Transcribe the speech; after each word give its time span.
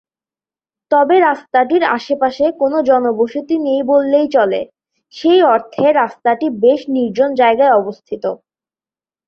তবে 0.91 1.15
রাস্তাটির 1.19 1.83
আশেপাশে 1.97 2.45
কোন 2.61 2.73
জনবসতি 2.89 3.55
নেই 3.67 3.81
বললেই 3.91 4.27
চলে, 4.35 4.61
সেই 5.13 5.39
অর্থে 5.53 5.85
রাস্তাটি 5.93 6.45
বেশ 6.63 6.81
নির্জন 6.95 7.29
জায়গায় 7.41 7.73
অবস্থিত। 7.73 8.23